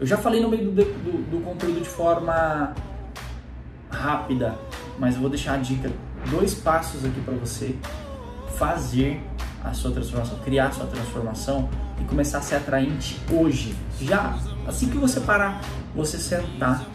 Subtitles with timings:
[0.00, 2.72] Eu já falei no meio do, do, do conteúdo de forma
[3.90, 4.56] rápida,
[4.98, 5.90] mas eu vou deixar a dica,
[6.30, 7.74] dois passos aqui para você
[8.56, 9.20] fazer
[9.64, 11.68] a sua transformação, criar a sua transformação
[12.00, 13.74] e começar a ser atraente hoje.
[14.00, 15.60] Já assim que você parar,
[15.94, 16.86] você sentar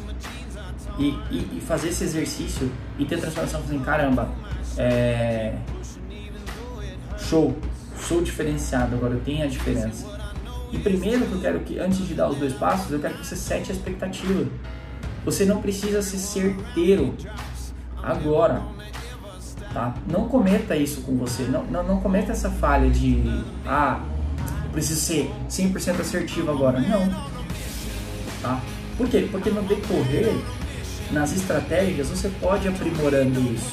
[0.97, 4.29] e, e, e fazer esse exercício e ter transformação assim, caramba,
[4.77, 5.57] é...
[7.17, 7.57] show,
[7.97, 10.12] sou diferenciado, agora eu tenho a diferença.
[10.73, 13.25] E primeiro que eu quero que, antes de dar os dois passos, eu quero que
[13.25, 14.49] você sete a expectativa.
[15.23, 17.13] Você não precisa ser certeiro
[18.01, 18.63] agora.
[19.71, 19.93] Tá?
[20.07, 21.43] Não cometa isso com você.
[21.43, 23.23] Não, não, não cometa essa falha de
[23.67, 24.03] ah,
[24.71, 26.79] preciso ser 100% assertivo agora.
[26.79, 27.07] Não.
[28.41, 28.59] Tá?
[28.97, 29.27] Por quê?
[29.31, 30.35] Porque no decorrer,
[31.11, 33.71] nas estratégias, você pode aprimorando isso.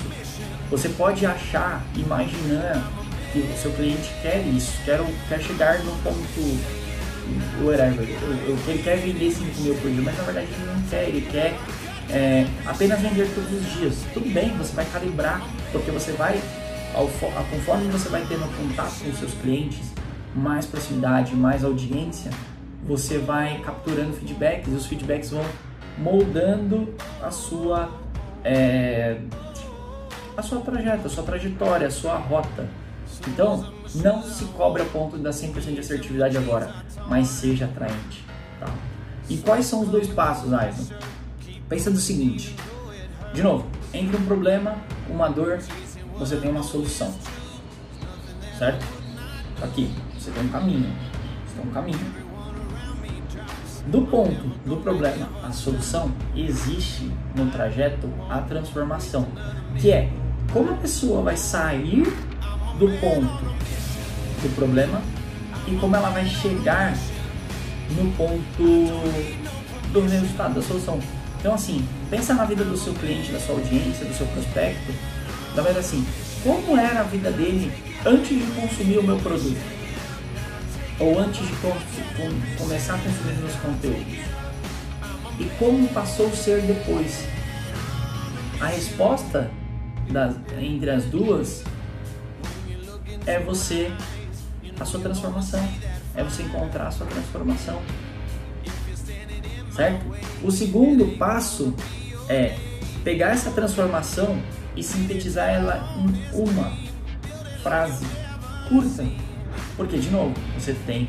[0.70, 2.99] Você pode achar, imaginar
[3.32, 6.80] que o seu cliente quer isso, quer, quer chegar no ponto
[7.62, 11.20] whatever, ele quer vender 5 mil por dia, mas na verdade ele não quer, ele
[11.30, 11.54] quer
[12.10, 13.94] é, apenas vender todos os dias.
[14.12, 16.40] Tudo bem, você vai calibrar, porque você vai,
[16.94, 17.08] ao,
[17.50, 19.92] conforme você vai tendo contato com os seus clientes,
[20.34, 22.30] mais proximidade, mais audiência,
[22.84, 25.44] você vai capturando feedbacks e os feedbacks vão
[25.98, 27.90] moldando a sua
[28.42, 29.18] é,
[30.36, 32.68] a sua trajetória, a sua trajetória, a sua rota.
[33.26, 36.74] Então, não se cobre a ponto de dar 100% de assertividade agora,
[37.08, 38.24] mas seja atraente.
[38.58, 38.72] Tá?
[39.28, 40.84] E quais são os dois passos, Ayrton?
[41.68, 42.56] Pensa do seguinte,
[43.32, 44.76] de novo, entre um problema,
[45.08, 45.60] uma dor,
[46.18, 47.14] você tem uma solução,
[48.58, 48.84] certo?
[49.62, 50.92] Aqui, você tem um caminho,
[51.46, 52.20] você tem um caminho.
[53.86, 59.26] Do ponto do problema à solução, existe no trajeto a transformação,
[59.78, 60.10] que é
[60.52, 62.04] como a pessoa vai sair
[62.80, 63.44] do ponto
[64.42, 65.02] do problema
[65.68, 66.96] e como ela vai chegar
[67.90, 68.40] no ponto
[69.92, 70.98] do resultado, da solução.
[71.38, 74.92] Então, assim, pensa na vida do seu cliente, da sua audiência, do seu prospecto.
[75.54, 76.06] Verdade, assim,
[76.42, 77.70] como era a vida dele
[78.06, 79.60] antes de consumir o meu produto?
[80.98, 81.54] Ou antes de
[82.56, 84.18] começar a consumir meus conteúdos?
[85.38, 87.26] E como passou a ser depois?
[88.58, 89.50] A resposta
[90.58, 91.62] entre as duas
[93.30, 93.92] é você
[94.78, 95.66] a sua transformação.
[96.14, 97.80] É você encontrar a sua transformação.
[99.72, 100.04] Certo?
[100.42, 101.74] O segundo passo
[102.28, 102.56] é
[103.04, 104.40] pegar essa transformação
[104.76, 106.72] e sintetizar ela em uma
[107.62, 108.04] frase
[108.68, 109.04] curta.
[109.76, 111.08] Porque, de novo, você tem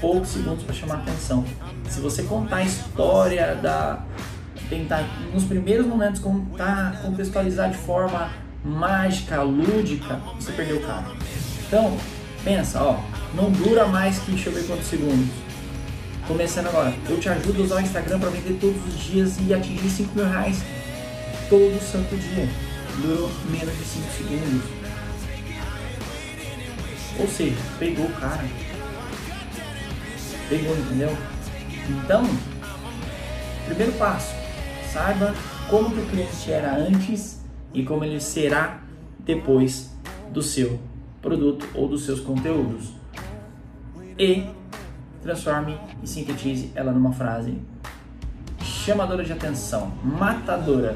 [0.00, 1.44] poucos segundos para chamar a atenção.
[1.88, 4.02] Se você contar a história da.
[4.68, 8.30] tentar, nos primeiros momentos, contar, contextualizar de forma
[8.64, 11.06] mágica, lúdica, você perdeu o cara.
[11.68, 11.96] Então,
[12.44, 12.98] Pensa, ó,
[13.34, 15.28] não dura mais que deixa eu ver quantos segundos.
[16.26, 19.52] Começando agora, eu te ajudo a usar o Instagram para vender todos os dias e
[19.52, 20.62] atingir 5 mil reais
[21.48, 22.48] todo santo dia.
[23.02, 24.62] Durou menos de 5 segundos.
[27.18, 28.44] Ou seja, pegou o cara.
[30.48, 31.16] Pegou, entendeu?
[31.88, 32.24] Então,
[33.66, 34.34] primeiro passo,
[34.92, 35.34] saiba
[35.68, 37.40] como que o cliente era antes
[37.74, 38.80] e como ele será
[39.18, 39.90] depois
[40.32, 40.78] do seu
[41.20, 42.92] produto ou dos seus conteúdos.
[44.18, 44.46] E
[45.22, 47.58] transforme e sintetize ela numa frase
[48.62, 50.94] chamadora de atenção, matadora